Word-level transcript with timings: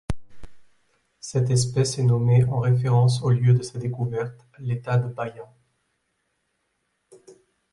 Cette 1.19 1.51
espèce 1.51 1.99
est 1.99 2.03
nommée 2.03 2.43
en 2.45 2.57
référence 2.57 3.21
au 3.21 3.29
lieu 3.29 3.53
de 3.53 3.61
sa 3.61 3.77
découverte, 3.77 4.47
l'État 4.57 4.97
de 4.97 5.07
Bahia. 5.07 5.47